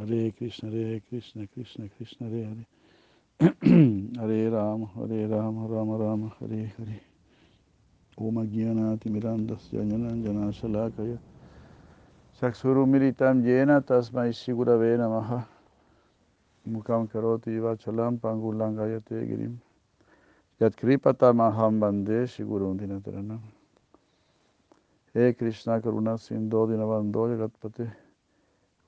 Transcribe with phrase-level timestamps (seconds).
[0.00, 2.66] Hare Krishna, Hare Krishna, Krishna Krishna, Hare Hare.
[4.16, 7.00] Hare Rama, Hare Rama, Rama Rama, Hare Hare.
[8.16, 11.18] Om Gyanati Mirandasya Jnananjana Shalakaya.
[12.40, 15.44] Saksuru Militam Yena Tasmai Sigurave Namaha.
[16.66, 19.58] Mukam Karoti Vachalam Pangulangayate Girim.
[20.60, 23.40] Yat Kripatamaham Bande Sigurun Dinataranam.
[25.12, 27.92] He Krishna Karuna Sindho Dinavando Jagatpate.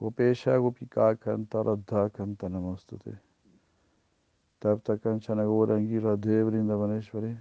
[0.03, 3.17] Gopesha Gopika Kanta Radha Kanta Namostate.
[4.61, 7.37] Tapta Kanchana Gourangi Radhe Vrindavaneshwari.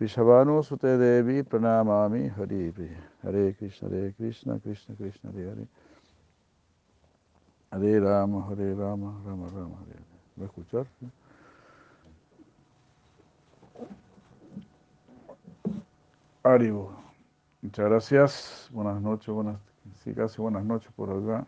[0.00, 2.72] Vishavanu Sute Devi Pranamami Hari
[3.22, 5.68] Hare Krishna Hare Krishna Krishna Krishna Hare Hare.
[7.70, 10.12] Hare Rama Hare Rama Rama Rama Hare Hare.
[10.36, 10.86] ¿Va a escuchar?
[16.42, 16.92] Aribo.
[17.60, 18.68] Muchas gracias.
[18.72, 19.60] Buenas noches, buenas,
[20.02, 21.46] sí, casi buenas noches por acá.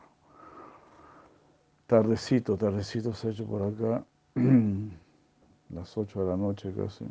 [1.86, 4.04] Tardecito, tardecito se ha hecho por acá.
[5.70, 7.04] Las 8 de la noche casi.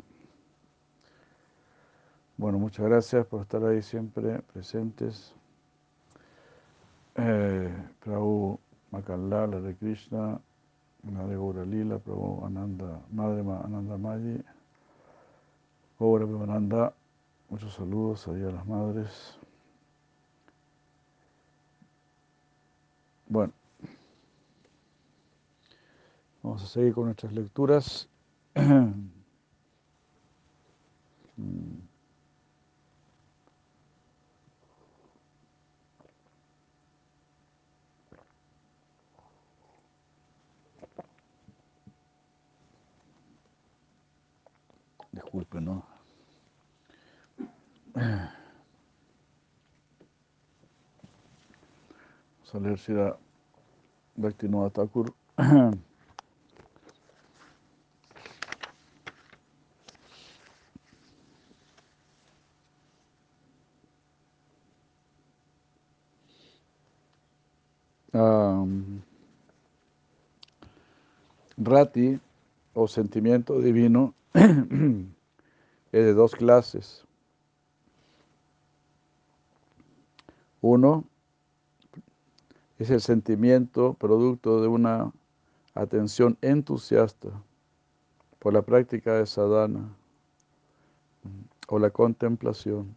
[2.36, 5.34] Bueno, muchas gracias por estar ahí siempre presentes.
[7.16, 8.58] Eh, Prabhu
[8.90, 10.40] Makanlal, de Krishna,
[11.02, 14.42] Madre Gaura Lila, Prabhu Ananda, Madre Ananda Mayi,
[16.00, 16.92] Gaura Ananda,
[17.50, 19.38] muchos saludos ahí a las madres.
[23.26, 23.52] Bueno,
[26.42, 28.08] vamos a seguir con nuestras lecturas.
[45.12, 45.84] Disculpe, ¿no?
[52.54, 53.18] Si era
[54.14, 55.12] Bhaktivinoda Thakur.
[68.12, 69.02] Um,
[71.58, 72.20] Rati
[72.72, 75.04] o sentimiento divino es
[75.90, 77.04] de dos clases.
[80.60, 81.04] Uno
[82.78, 85.12] es el sentimiento producto de una
[85.74, 87.28] atención entusiasta
[88.38, 89.94] por la práctica de sadhana
[91.68, 92.96] o la contemplación.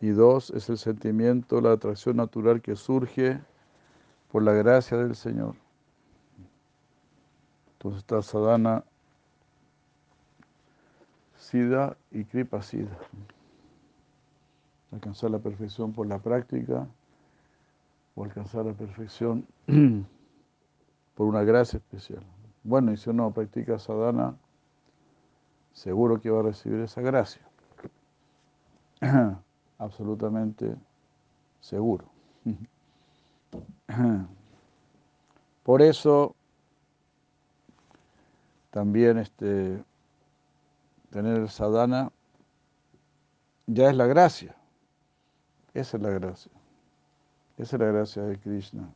[0.00, 3.40] Y dos es el sentimiento, la atracción natural que surge
[4.32, 5.54] por la gracia del Señor.
[7.72, 8.84] Entonces está sadhana
[11.36, 12.96] sida y kripa sida.
[14.92, 16.86] Alcanzar la perfección por la práctica
[18.14, 19.46] o alcanzar la perfección
[21.14, 22.22] por una gracia especial.
[22.62, 24.36] Bueno, y si uno practica sadhana,
[25.72, 27.42] seguro que va a recibir esa gracia.
[29.78, 30.76] Absolutamente
[31.60, 32.04] seguro.
[35.62, 36.34] Por eso
[38.70, 39.82] también este,
[41.10, 42.10] tener el sadhana
[43.66, 44.56] ya es la gracia.
[45.74, 46.52] Esa es la gracia.
[47.56, 48.88] Esa es la gracia de Krishna.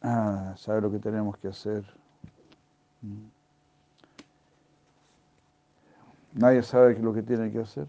[0.00, 1.84] Ah, sabe lo que tenemos que hacer.
[6.32, 7.86] Nadie sabe lo que tiene que hacer.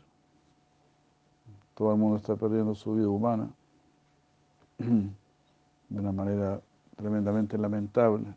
[1.75, 3.49] Todo el mundo está perdiendo su vida humana
[4.77, 6.61] de una manera
[6.95, 8.35] tremendamente lamentable.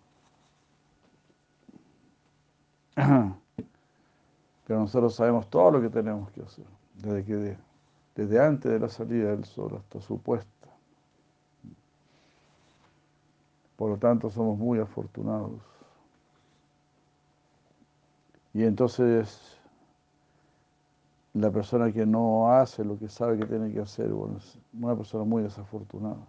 [4.66, 7.56] Pero nosotros sabemos todo lo que tenemos que hacer, desde, que
[8.16, 10.50] desde antes de la salida del sol hasta su puesta.
[13.76, 15.60] Por lo tanto, somos muy afortunados.
[18.54, 19.58] Y entonces,
[21.34, 24.96] la persona que no hace lo que sabe que tiene que hacer, bueno, es una
[24.96, 26.26] persona muy desafortunada.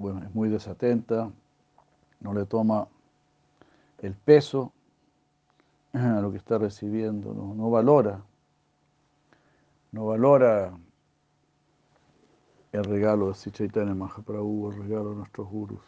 [0.00, 1.30] bueno, es muy desatenta,
[2.20, 2.88] no le toma
[4.00, 4.72] el peso
[5.92, 8.22] a lo que está recibiendo, no, valora,
[9.92, 10.76] no valora
[12.72, 15.80] el regalo de Sichaitanya Mahaprabhu, el regalo de nuestros gurus.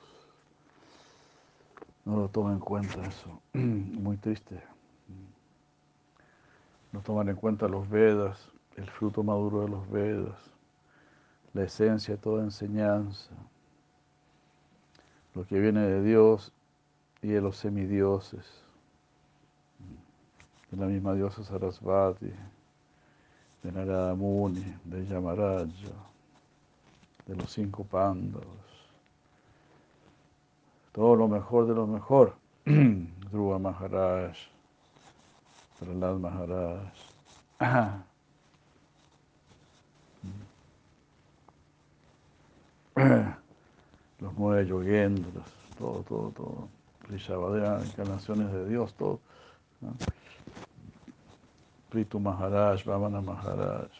[2.05, 4.61] No lo toma en cuenta eso, muy triste.
[6.91, 10.39] No toman en cuenta los Vedas, el fruto maduro de los Vedas,
[11.55, 13.31] la esencia de toda enseñanza
[15.35, 16.53] lo que viene de Dios
[17.23, 18.45] y de los semidioses.
[20.71, 22.33] de la misma diosa Sarasvati,
[23.63, 25.67] de Narada Muni, de Yamaraja,
[27.27, 28.45] de los cinco pandos,
[30.93, 32.35] todo lo mejor de lo mejor,
[32.65, 34.37] Dhruva Maharaj,
[35.79, 36.93] Prahlad Maharaj.
[44.21, 45.47] los nueve yogendras,
[45.79, 46.82] todo, todo, todo.
[47.13, 49.21] Rishabhadeva, encarnaciones de Dios, todo.
[49.83, 49.95] ¿no?
[51.91, 53.91] Pritu Maharaj, Vamana Maharaj.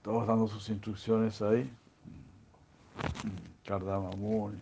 [0.00, 1.70] Todos dando sus instrucciones ahí.
[3.66, 4.58] Kardama Muni,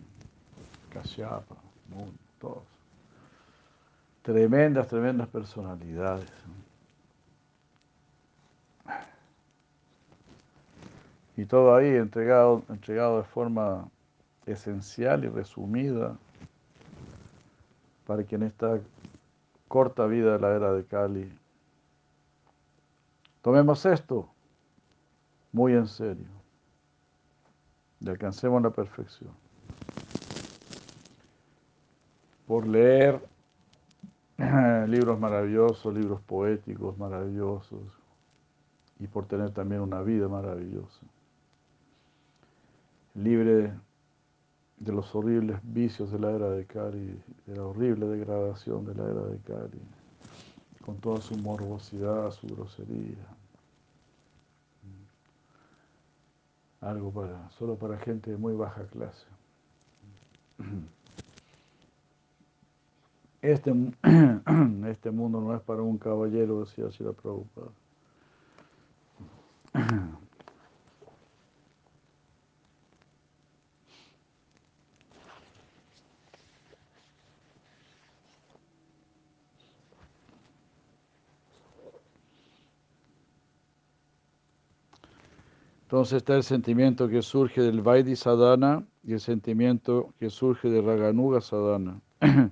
[0.89, 1.55] Kashyapa,
[1.87, 2.63] Muni, todos.
[4.21, 6.29] Tremendas, tremendas personalidades.
[11.37, 13.89] Y todo ahí entregado, entregado de forma
[14.45, 16.17] esencial y resumida
[18.05, 18.79] para que en esta
[19.67, 21.31] corta vida de la era de Cali
[23.41, 24.29] tomemos esto
[25.51, 26.27] muy en serio
[27.99, 29.31] y alcancemos la perfección.
[32.47, 33.21] Por leer
[34.87, 37.81] libros maravillosos, libros poéticos maravillosos
[38.99, 41.05] y por tener también una vida maravillosa
[43.15, 43.73] libre
[44.81, 49.03] de los horribles vicios de la era de Kali, de la horrible degradación de la
[49.03, 49.79] era de Kali,
[50.83, 53.27] con toda su morbosidad, su grosería.
[56.81, 59.25] Algo para, solo para gente de muy baja clase.
[63.43, 63.71] Este,
[64.87, 67.71] este mundo no es para un caballero, decía Sila Prabhupada.
[85.91, 90.81] Entonces está el sentimiento que surge del Vaidhi Sadhana y el sentimiento que surge de
[90.81, 91.99] Raganuga Sadhana.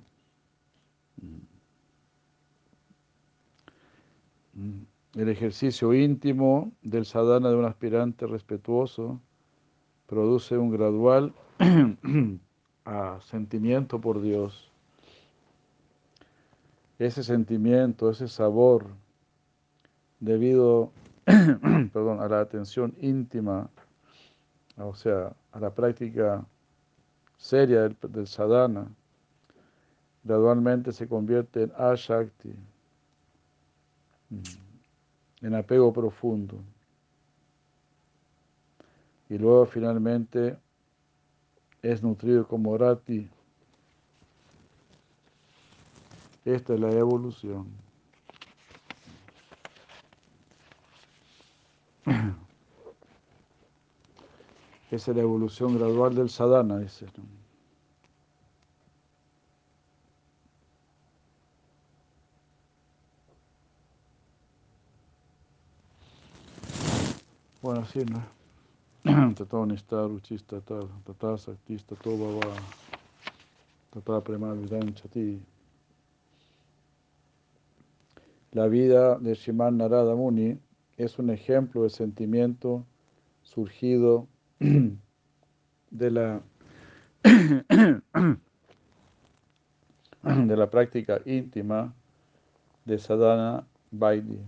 [5.14, 9.18] El ejercicio íntimo del sadhana de un aspirante respetuoso
[10.06, 11.32] produce un gradual
[13.22, 14.70] sentimiento por Dios.
[16.98, 18.88] Ese sentimiento, ese sabor,
[20.20, 20.92] debido
[21.92, 23.68] perdón, a la atención íntima,
[24.76, 26.44] o sea, a la práctica
[27.36, 28.86] seria del, sadhana,
[30.24, 32.54] gradualmente se convierte en ashakti,
[35.40, 36.56] en apego profundo.
[39.28, 40.56] Y luego finalmente
[41.82, 43.28] es nutrido como rati.
[46.44, 47.66] Esta es la evolución.
[54.90, 57.06] Esa es la evolución gradual del sadhana, dice.
[67.62, 68.24] Bueno, así, ¿no?
[69.34, 72.40] Tata Nista, Ruchista, Tata Saktista, Toba,
[73.90, 75.40] Tata Premal Chati.
[78.52, 80.58] La vida de Shiman Narada Muni
[81.04, 82.84] es un ejemplo de sentimiento
[83.42, 84.28] surgido
[85.90, 86.42] de la
[90.22, 91.94] de la práctica íntima
[92.84, 94.38] de sadhana vaidhi.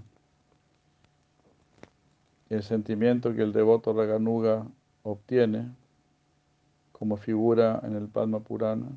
[2.51, 4.67] El sentimiento que el devoto Raganuga
[5.05, 5.75] obtiene
[6.93, 8.91] como figura en el Padma Purana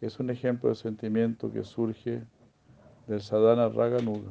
[0.00, 2.22] es un ejemplo de sentimiento que surge
[3.08, 4.30] del sadhana Raganuga.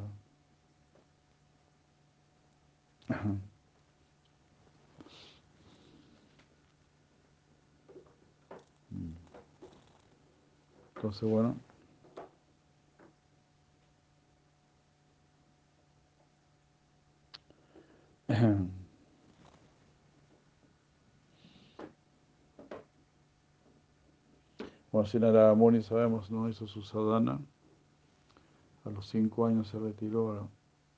[10.95, 11.55] Entonces, bueno.
[24.89, 27.39] Bueno, si Narada Muni sabemos, no hizo su sadhana.
[28.83, 30.49] A los cinco años se retiró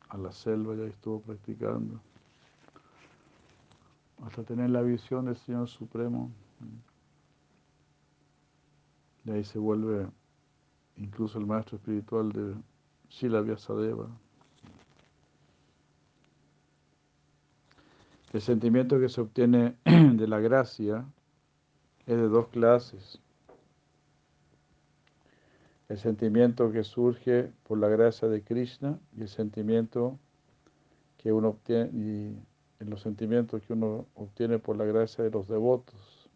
[0.10, 2.00] a la selva y ahí estuvo practicando.
[4.24, 6.32] Hasta tener la visión del Señor Supremo.
[9.26, 10.08] Y ahí se vuelve
[10.98, 12.56] incluso el maestro espiritual de
[13.10, 14.08] Shila Vyasadeva.
[18.34, 21.06] El sentimiento que se obtiene de la gracia
[22.06, 23.20] es de dos clases.
[25.90, 30.20] El sentimiento que surge por la gracia de Krishna y el sentimiento
[31.18, 36.30] que uno obtiene y los sentimientos que uno obtiene por la gracia de los devotos.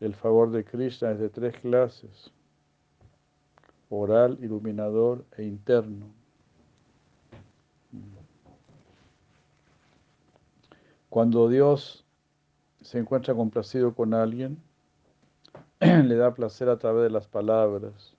[0.00, 2.32] El favor de Krishna es de tres clases,
[3.88, 6.06] oral, iluminador e interno.
[11.08, 12.04] Cuando Dios
[12.80, 14.62] se encuentra complacido con alguien,
[15.80, 18.14] le da placer a través de las palabras.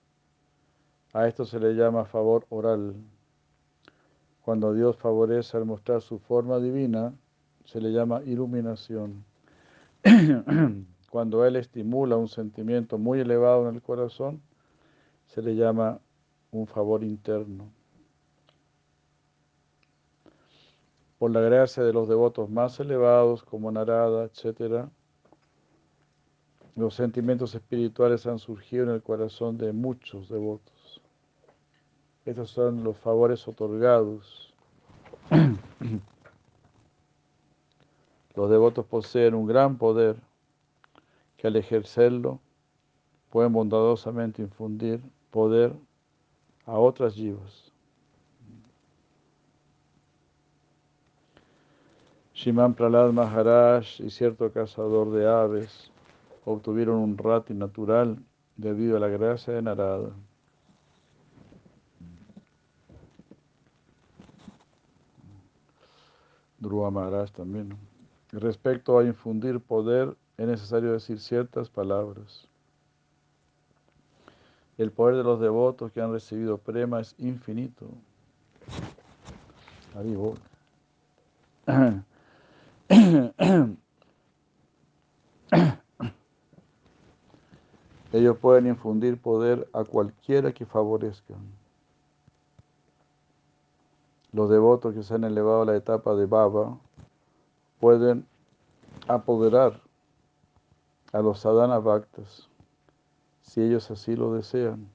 [1.12, 2.96] A esto se le llama favor oral.
[4.44, 7.14] Cuando Dios favorece al mostrar su forma divina,
[7.64, 9.24] se le llama iluminación.
[11.10, 14.42] Cuando Él estimula un sentimiento muy elevado en el corazón,
[15.26, 16.00] se le llama
[16.50, 17.70] un favor interno.
[21.18, 24.88] Por la gracia de los devotos más elevados, como Narada, etc.,
[26.74, 31.02] los sentimientos espirituales han surgido en el corazón de muchos devotos.
[32.24, 34.54] Estos son los favores otorgados.
[38.34, 40.16] Los devotos poseen un gran poder
[41.36, 42.40] que al ejercerlo
[43.28, 45.74] pueden bondadosamente infundir poder
[46.64, 47.70] a otras yivas.
[52.34, 55.91] Shiman Pralad Maharaj y cierto cazador de aves
[56.44, 58.18] obtuvieron un rati natural
[58.56, 60.10] debido a la gracia de Narada.
[66.58, 67.76] Dhruva Maharaj también.
[68.30, 72.48] Respecto a infundir poder, es necesario decir ciertas palabras.
[74.78, 77.86] El poder de los devotos que han recibido prema es infinito.
[79.94, 80.38] Ahí voy.
[88.12, 91.40] Ellos pueden infundir poder a cualquiera que favorezcan.
[94.32, 96.78] Los devotos que se han elevado a la etapa de Baba
[97.80, 98.26] pueden
[99.08, 99.80] apoderar
[101.12, 102.48] a los sadhana bhaktas
[103.42, 104.88] si ellos así lo desean,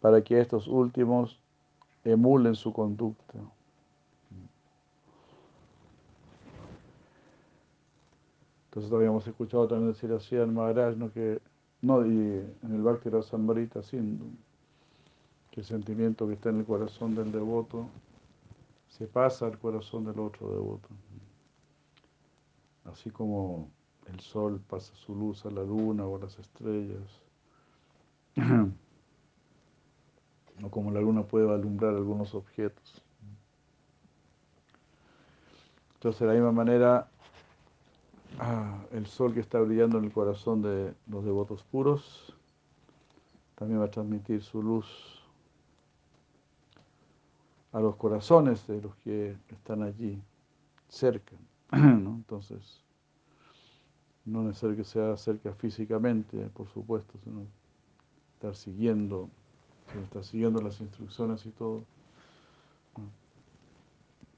[0.00, 1.38] para que estos últimos
[2.04, 3.38] emulen su conducta.
[8.72, 11.12] Entonces habíamos escuchado también decir así al Maharaj, ¿no?
[11.12, 11.42] que
[11.82, 14.30] no, y en el Bhakti Rasambarita Sindhu,
[15.50, 17.86] que el sentimiento que está en el corazón del devoto
[18.88, 20.88] se pasa al corazón del otro devoto.
[22.86, 23.68] Así como
[24.06, 27.20] el sol pasa su luz a la luna o a las estrellas,
[30.62, 33.04] o como la luna puede alumbrar algunos objetos.
[35.96, 37.11] Entonces, de la misma manera,
[38.38, 42.34] Ah, el sol que está brillando en el corazón de los devotos puros
[43.56, 45.22] también va a transmitir su luz
[47.72, 50.20] a los corazones de los que están allí
[50.88, 51.36] cerca.
[51.72, 52.80] Entonces,
[54.24, 57.46] no es necesario que sea cerca físicamente, por supuesto, sino
[58.34, 59.28] estar siguiendo,
[60.04, 61.82] estar siguiendo las instrucciones y todo.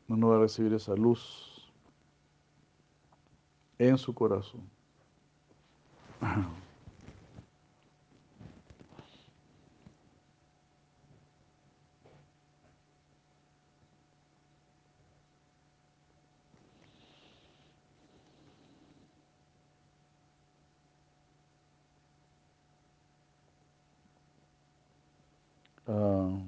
[0.08, 1.53] no va a recibir esa luz
[3.78, 4.62] en su corazón.
[25.86, 26.38] Ah.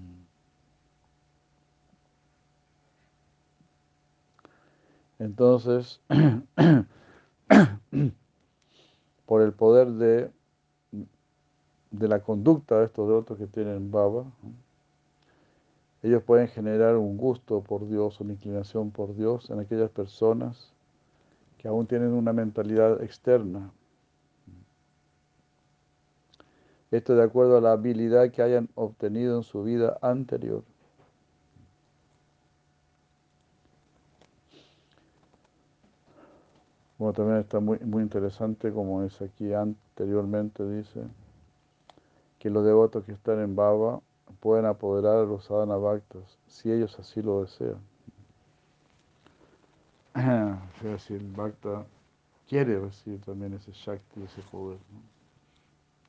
[5.18, 6.00] entonces,
[9.26, 10.30] por el poder de,
[11.90, 14.24] de la conducta de estos devotos que tienen baba,
[16.02, 20.72] ellos pueden generar un gusto por Dios, una inclinación por Dios en aquellas personas
[21.58, 23.72] que aún tienen una mentalidad externa.
[26.90, 30.62] Esto de acuerdo a la habilidad que hayan obtenido en su vida anterior.
[36.98, 41.02] Bueno, también está muy, muy interesante, como es aquí anteriormente, dice,
[42.38, 44.00] que los devotos que están en Baba
[44.40, 47.80] pueden apoderar a los sadhana bhaktas, si ellos así lo desean.
[50.80, 51.84] sea, si el bhakta
[52.48, 54.78] quiere recibir también ese shakti, ese poder.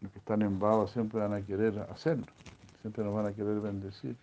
[0.00, 2.26] Los que están en Baba siempre van a querer hacerlo,
[2.80, 4.16] siempre nos van a querer bendecir.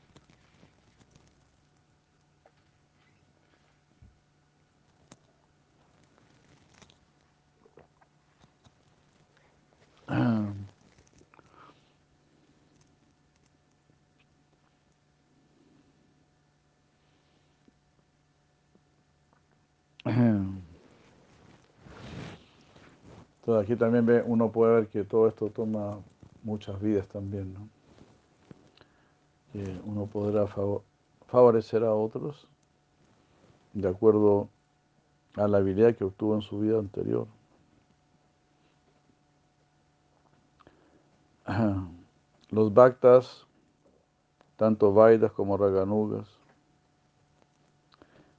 [23.70, 26.00] Aquí también ve, uno puede ver que todo esto toma
[26.42, 27.70] muchas vidas también, ¿no?
[29.86, 30.48] Uno podrá
[31.28, 32.48] favorecer a otros
[33.74, 34.50] de acuerdo
[35.36, 37.28] a la habilidad que obtuvo en su vida anterior.
[42.50, 43.46] Los bhaktas,
[44.56, 46.28] tanto Vaidas como Raganugas,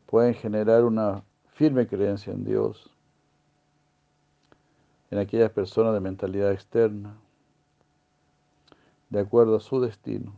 [0.07, 1.23] pueden generar una
[1.55, 2.91] firme creencia en Dios,
[5.11, 7.17] en aquellas personas de mentalidad externa,
[9.09, 10.33] de acuerdo a su destino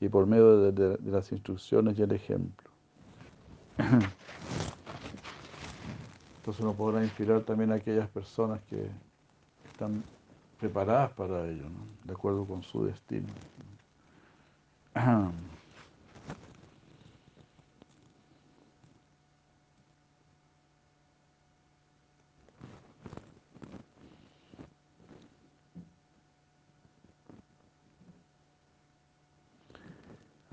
[0.00, 2.70] y por medio de, las instrucciones y el ejemplo.
[6.38, 8.88] Entonces uno podrá inspirar también a aquellas personas que
[9.72, 10.04] están
[10.60, 11.64] preparadas para ello,
[12.04, 13.26] de acuerdo con su destino.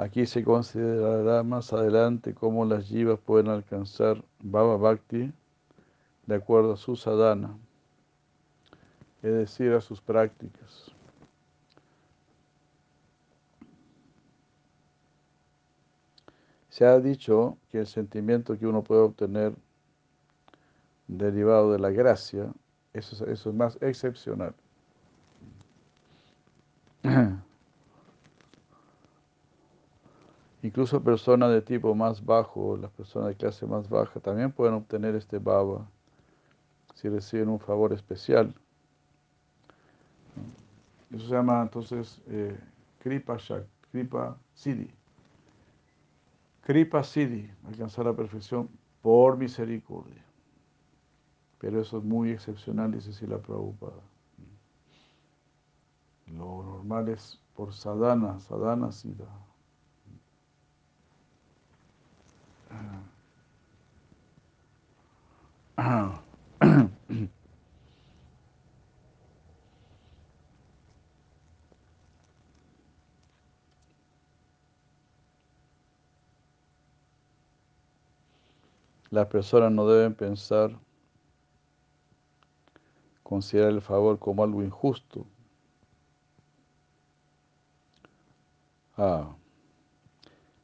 [0.04, 5.32] Aquí se considerará más adelante cómo las yivas pueden alcanzar Baba Bhakti
[6.26, 7.58] de acuerdo a su sadhana,
[9.22, 10.92] es decir, a sus prácticas.
[16.68, 19.54] Se ha dicho que el sentimiento que uno puede obtener
[21.08, 22.52] derivado de la gracia,
[22.92, 24.54] eso, eso es más excepcional.
[30.64, 35.14] Incluso personas de tipo más bajo, las personas de clase más baja, también pueden obtener
[35.14, 35.86] este baba
[36.96, 38.56] si reciben un favor especial.
[41.12, 42.58] Eso se llama entonces eh,
[43.00, 44.90] Kripa Shak, Kripa Siddhi.
[46.62, 48.70] Kripa Siddhi, alcanzar la perfección
[49.02, 50.24] por misericordia.
[51.60, 54.02] Pero eso es muy excepcional, dice Sila Prabhupada.
[56.28, 59.28] Lo normal es por sadhana, sadhana siddha.
[79.14, 80.72] Las personas no deben pensar,
[83.22, 85.28] considerar el favor como algo injusto.
[88.98, 89.36] Ah.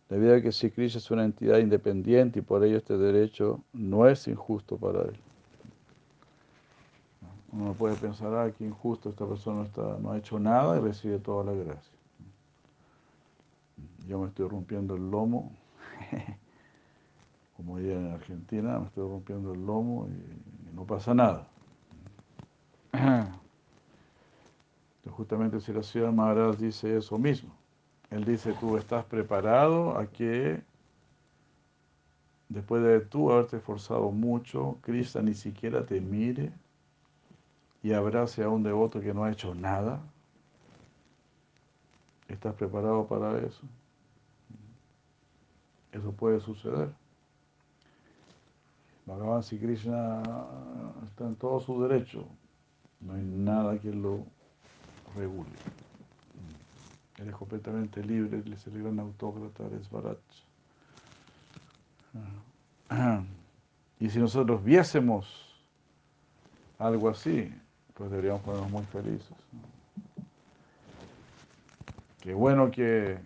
[0.09, 4.07] Debido a que si Krishna es una entidad independiente y por ello este derecho no
[4.07, 5.19] es injusto para él.
[7.51, 11.19] Uno puede pensar, ah, qué injusto, esta persona está, no ha hecho nada y recibe
[11.19, 11.93] toda la gracia.
[14.07, 15.51] Yo me estoy rompiendo el lomo,
[17.57, 21.47] como diría en Argentina, me estoy rompiendo el lomo y, no pasa nada.
[25.09, 27.58] justamente si la ciudad Maharaj dice eso mismo.
[28.11, 30.61] Él dice, tú estás preparado a que
[32.47, 36.51] después de tú haberte esforzado mucho, Krishna ni siquiera te mire
[37.83, 40.01] y abrace a un devoto que no ha hecho nada.
[42.27, 43.61] ¿Estás preparado para eso?
[45.91, 46.89] Eso puede suceder.
[49.05, 50.21] Bhagavan si Krishna
[51.05, 52.27] está en todo su derecho,
[53.01, 54.23] no hay nada que lo
[55.15, 55.49] regule.
[57.25, 60.17] Es completamente libre, le el gran autócrata, es Barach.
[63.99, 65.53] Y si nosotros viésemos
[66.77, 67.53] algo así,
[67.93, 69.35] pues deberíamos ponernos muy felices.
[72.21, 73.19] Qué bueno que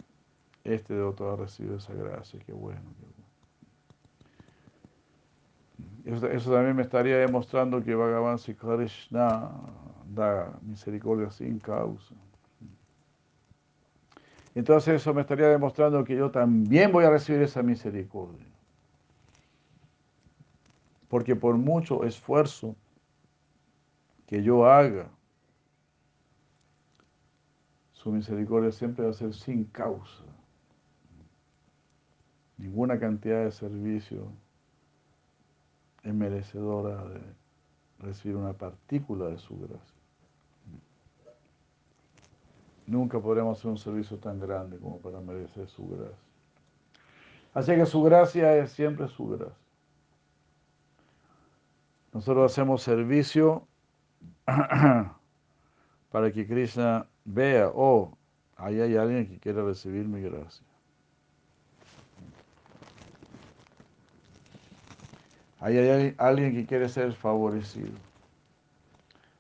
[0.64, 2.82] este devoto ha recibido esa gracia, qué bueno.
[6.06, 9.52] Eso, eso, también me estaría demostrando que Bhagavan Sri Krishna
[10.14, 12.16] da misericordia sin causa.
[14.56, 18.46] Entonces eso me estaría demostrando que yo también voy a recibir esa misericordia.
[21.08, 22.76] Porque por mucho esfuerzo
[24.28, 25.10] que yo haga,
[27.94, 30.24] su misericordia siempre va a ser sin causa.
[32.58, 34.28] Ninguna cantidad de servicio
[36.04, 37.22] es merecedora de
[38.00, 40.03] recibir una partícula de su gracia.
[42.86, 46.18] Nunca podremos hacer un servicio tan grande como para merecer su gracia.
[47.54, 49.56] Así que su gracia es siempre su gracia.
[52.12, 53.68] Nosotros hacemos servicio
[54.46, 58.18] para que Krishna vea, oh,
[58.56, 60.66] ahí hay alguien que quiere recibir mi gracia.
[65.60, 67.94] Ahí hay alguien que quiere ser favorecido.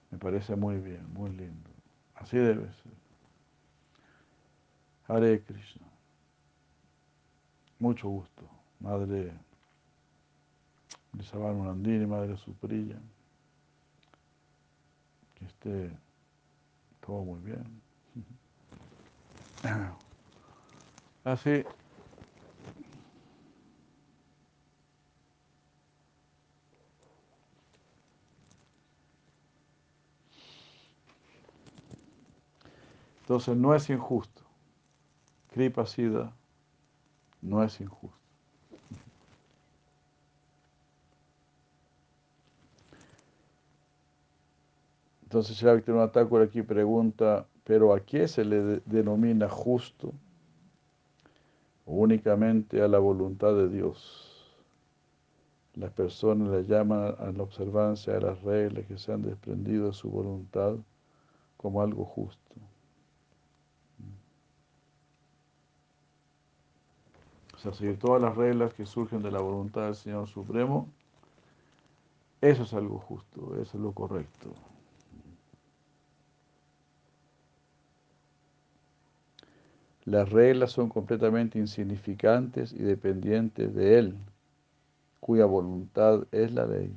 [0.10, 1.70] Me parece muy bien, muy lindo.
[2.16, 3.03] Así debe ser.
[5.14, 5.86] Hare Krishna.
[7.78, 8.50] Mucho gusto,
[8.80, 9.32] Madre
[11.16, 13.00] Lisaban Nandini, Madre Suprilla.
[15.36, 15.92] Que esté
[17.06, 17.82] todo muy bien.
[21.24, 21.64] Así.
[33.22, 34.43] Entonces no es injusto.
[35.54, 36.34] Kripa Siddha
[37.42, 38.18] no es injusto.
[45.24, 50.12] Entonces un ataque aquí pregunta, ¿pero a qué se le denomina justo?
[51.86, 54.56] Únicamente a la voluntad de Dios.
[55.76, 59.94] Las personas le llaman a la observancia de las reglas que se han desprendido de
[59.94, 60.76] su voluntad
[61.58, 62.56] como algo justo.
[67.64, 70.90] Sea, seguir todas las reglas que surgen de la voluntad del Señor Supremo,
[72.42, 74.54] eso es algo justo, eso es lo correcto.
[80.04, 84.18] Las reglas son completamente insignificantes y dependientes de Él,
[85.22, 86.94] cuya voluntad es la ley.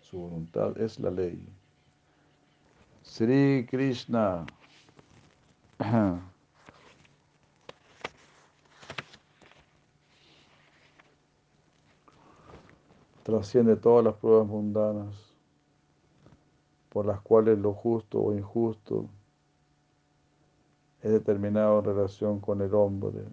[0.00, 1.44] Su voluntad es la ley.
[3.02, 4.46] Sri Krishna.
[13.22, 15.30] Trasciende todas las pruebas mundanas
[16.88, 19.08] por las cuales lo justo o injusto
[21.02, 23.24] es determinado en relación con el hombre.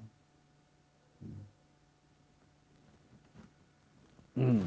[4.36, 4.60] Mm.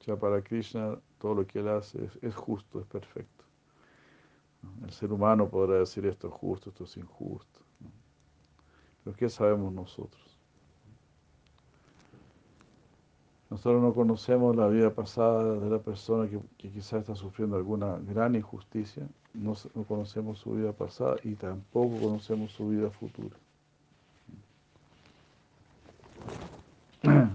[0.00, 3.44] O sea, para Krishna todo lo que él hace es, justo, es perfecto.
[4.84, 7.60] El ser humano podrá decir esto es justo, esto es injusto.
[9.04, 10.31] Pero ¿qué sabemos nosotros?
[13.52, 17.98] Nosotros no conocemos la vida pasada de la persona que, que quizás está sufriendo alguna
[17.98, 19.54] gran injusticia no,
[19.86, 23.36] conocemos su vida pasada y tampoco conocemos su vida futura.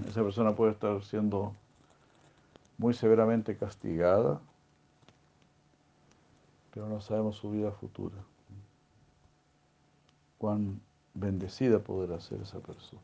[0.08, 1.54] Esa persona puede estar siendo
[2.80, 4.40] muy severamente castigada,
[6.74, 8.18] pero no sabemos su vida futura.
[10.40, 10.80] Cuán
[11.14, 13.02] bendecida podrá ser esa persona.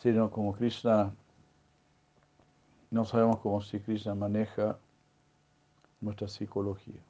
[0.00, 1.12] Sino como Krishna,
[2.90, 4.78] no sabemos cómo si Krishna maneja
[6.00, 7.00] nuestra psicología.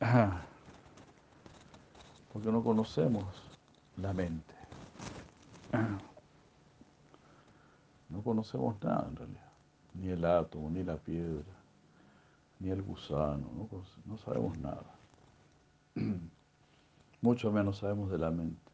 [2.32, 3.24] Porque no conocemos
[3.96, 4.54] la mente.
[8.10, 9.52] No conocemos nada en realidad,
[9.92, 11.44] ni el átomo, ni la piedra,
[12.58, 13.68] ni el gusano, no,
[14.06, 14.96] no sabemos nada.
[17.20, 18.67] Mucho menos sabemos de la mente.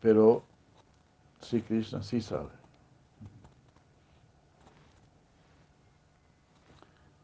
[0.00, 0.44] Pero
[1.40, 2.50] sí, Krishna sí sabe.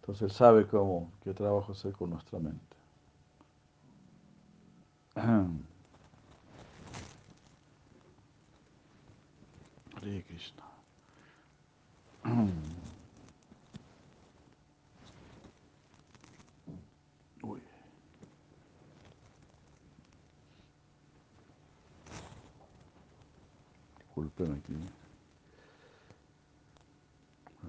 [0.00, 2.76] Entonces sabe cómo, qué trabajo hacer con nuestra mente.
[9.96, 10.73] Hare Krishna.
[24.44, 24.74] Disculpen aquí.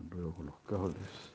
[0.02, 1.35] Enredo con los cables.